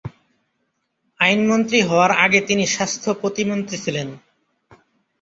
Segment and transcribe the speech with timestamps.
[1.19, 4.07] আইনমন্ত্রী হওয়ার আগে তিনি স্বাস্থ্য প্রতিমন্ত্রী ছিলেন।